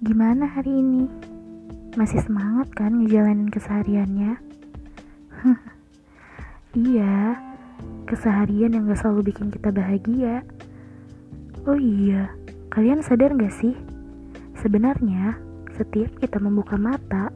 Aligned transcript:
Gimana 0.00 0.48
hari 0.48 0.80
ini? 0.80 1.06
Masih 1.94 2.24
semangat 2.24 2.72
kan 2.74 2.98
ngejalanin 2.98 3.46
kesehariannya? 3.46 4.40
iya, 6.88 7.38
keseharian 8.10 8.74
yang 8.74 8.88
gak 8.90 9.04
selalu 9.04 9.30
bikin 9.30 9.54
kita 9.54 9.70
bahagia. 9.70 10.40
Oh 11.62 11.76
iya, 11.76 12.32
kalian 12.74 13.04
sadar 13.04 13.36
gak 13.36 13.52
sih? 13.52 13.76
Sebenarnya, 14.56 15.38
setiap 15.76 16.16
kita 16.16 16.40
membuka 16.40 16.74
mata, 16.74 17.28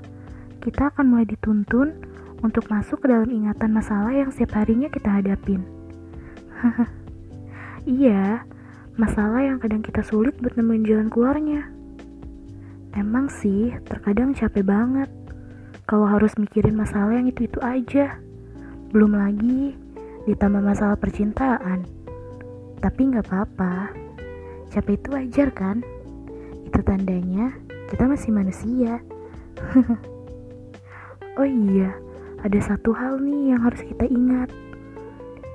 kita 0.65 0.91
akan 0.91 1.15
mulai 1.15 1.29
dituntun 1.29 1.95
untuk 2.41 2.67
masuk 2.73 3.05
ke 3.05 3.13
dalam 3.13 3.31
ingatan 3.31 3.71
masalah 3.77 4.11
yang 4.11 4.33
setiap 4.33 4.59
harinya 4.59 4.89
kita 4.89 5.21
hadapin. 5.21 5.63
iya, 7.87 8.43
masalah 8.95 9.43
yang 9.43 9.59
kadang 9.59 9.83
kita 9.83 10.07
sulit 10.07 10.39
buat 10.39 10.55
nemuin 10.55 10.85
jalan 10.87 11.09
keluarnya. 11.11 11.67
Emang 12.95 13.27
sih, 13.27 13.75
terkadang 13.83 14.31
capek 14.39 14.63
banget 14.63 15.11
kalau 15.83 16.07
harus 16.07 16.31
mikirin 16.39 16.79
masalah 16.79 17.19
yang 17.19 17.27
itu-itu 17.27 17.59
aja. 17.59 18.23
Belum 18.95 19.19
lagi 19.19 19.75
ditambah 20.31 20.63
masalah 20.63 20.95
percintaan. 20.95 21.83
Tapi 22.79 23.01
nggak 23.11 23.27
apa-apa, 23.27 23.91
capek 24.71 24.95
itu 24.95 25.09
wajar 25.11 25.49
kan? 25.51 25.83
Itu 26.63 26.79
tandanya 26.87 27.51
kita 27.91 28.07
masih 28.07 28.31
manusia. 28.31 29.03
oh 31.41 31.49
iya, 31.49 31.99
ada 32.47 32.59
satu 32.63 32.95
hal 32.95 33.19
nih 33.19 33.59
yang 33.59 33.61
harus 33.67 33.83
kita 33.83 34.07
ingat. 34.07 34.55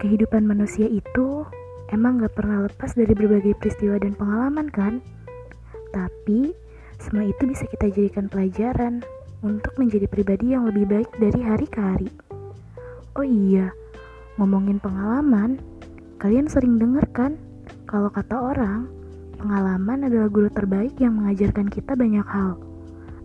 Kehidupan 0.03 0.43
manusia 0.43 0.91
itu 0.91 1.47
emang 1.89 2.21
gak 2.21 2.33
pernah 2.37 2.65
lepas 2.65 2.93
dari 2.93 3.13
berbagai 3.13 3.57
peristiwa 3.57 3.97
dan 3.97 4.13
pengalaman 4.13 4.67
kan? 4.69 5.01
Tapi 5.89 6.53
semua 7.01 7.25
itu 7.25 7.43
bisa 7.49 7.65
kita 7.69 7.89
jadikan 7.89 8.29
pelajaran 8.29 9.01
untuk 9.41 9.71
menjadi 9.79 10.05
pribadi 10.05 10.53
yang 10.53 10.67
lebih 10.67 10.85
baik 10.85 11.09
dari 11.17 11.39
hari 11.41 11.67
ke 11.67 11.79
hari. 11.79 12.09
Oh 13.15 13.25
iya, 13.25 13.71
ngomongin 14.35 14.77
pengalaman, 14.83 15.57
kalian 16.19 16.51
sering 16.51 16.77
dengar 16.77 17.07
kan 17.15 17.39
kalau 17.89 18.13
kata 18.13 18.37
orang, 18.37 18.85
pengalaman 19.41 20.05
adalah 20.05 20.29
guru 20.29 20.51
terbaik 20.53 20.93
yang 21.01 21.17
mengajarkan 21.17 21.71
kita 21.71 21.97
banyak 21.97 22.25
hal 22.27 22.59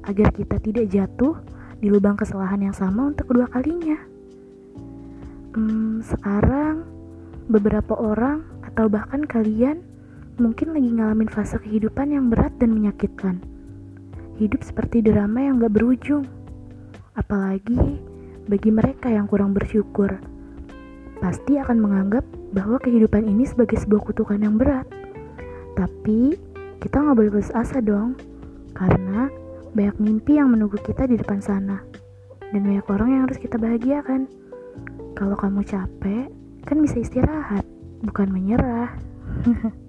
agar 0.08 0.32
kita 0.32 0.56
tidak 0.62 0.88
jatuh 0.88 1.36
di 1.82 1.92
lubang 1.92 2.16
kesalahan 2.16 2.64
yang 2.64 2.76
sama 2.76 3.12
untuk 3.12 3.28
kedua 3.28 3.44
kalinya. 3.52 3.98
Hmm, 5.52 6.00
sekarang 6.00 6.86
beberapa 7.50 7.92
orang 7.98 8.53
atau 8.74 8.90
bahkan 8.90 9.22
kalian 9.22 9.86
mungkin 10.34 10.74
lagi 10.74 10.90
ngalamin 10.98 11.30
fase 11.30 11.62
kehidupan 11.62 12.10
yang 12.10 12.26
berat 12.26 12.50
dan 12.58 12.74
menyakitkan. 12.74 13.38
Hidup 14.34 14.66
seperti 14.66 14.98
drama 14.98 15.46
yang 15.46 15.62
gak 15.62 15.78
berujung. 15.78 16.26
Apalagi 17.14 18.02
bagi 18.50 18.74
mereka 18.74 19.14
yang 19.14 19.30
kurang 19.30 19.54
bersyukur. 19.54 20.18
Pasti 21.22 21.54
akan 21.54 21.78
menganggap 21.78 22.26
bahwa 22.50 22.82
kehidupan 22.82 23.30
ini 23.30 23.46
sebagai 23.46 23.78
sebuah 23.78 24.10
kutukan 24.10 24.42
yang 24.42 24.58
berat. 24.58 24.90
Tapi 25.78 26.34
kita 26.82 26.98
gak 26.98 27.14
boleh 27.14 27.30
putus 27.30 27.54
asa 27.54 27.78
dong. 27.78 28.18
Karena 28.74 29.30
banyak 29.70 30.02
mimpi 30.02 30.42
yang 30.42 30.50
menunggu 30.50 30.82
kita 30.82 31.06
di 31.06 31.14
depan 31.14 31.38
sana. 31.38 31.78
Dan 32.50 32.66
banyak 32.66 32.90
orang 32.90 33.08
yang 33.14 33.22
harus 33.30 33.38
kita 33.38 33.54
bahagiakan. 33.54 34.26
Kalau 35.14 35.38
kamu 35.38 35.62
capek, 35.62 36.26
kan 36.66 36.82
bisa 36.82 36.98
istirahat 36.98 37.62
bukan 38.02 38.28
menyerah. 38.32 38.90